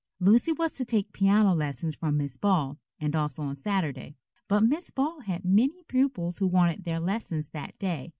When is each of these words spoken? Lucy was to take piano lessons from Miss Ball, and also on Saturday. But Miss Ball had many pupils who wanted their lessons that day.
Lucy 0.19 0.51
was 0.51 0.73
to 0.73 0.83
take 0.83 1.13
piano 1.13 1.53
lessons 1.53 1.95
from 1.95 2.17
Miss 2.17 2.35
Ball, 2.35 2.79
and 2.99 3.15
also 3.15 3.43
on 3.43 3.55
Saturday. 3.55 4.15
But 4.47 4.61
Miss 4.61 4.89
Ball 4.89 5.19
had 5.19 5.45
many 5.45 5.83
pupils 5.83 6.39
who 6.39 6.47
wanted 6.47 6.85
their 6.85 6.99
lessons 6.99 7.49
that 7.49 7.77
day. 7.77 8.09